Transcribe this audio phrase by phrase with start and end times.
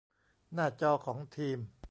[0.53, 1.57] หน้าจอของทีม